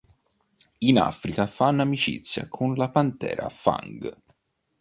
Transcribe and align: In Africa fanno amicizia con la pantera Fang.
In 0.79 0.97
Africa 0.97 1.45
fanno 1.45 1.83
amicizia 1.83 2.47
con 2.49 2.73
la 2.73 2.89
pantera 2.89 3.47
Fang. 3.49 4.11